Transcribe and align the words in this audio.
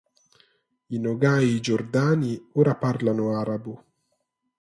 I 0.95 0.97
nogai 0.99 1.59
giordani 1.61 2.31
ora 2.53 2.73
parlano 2.73 3.37
arabo. 3.37 3.73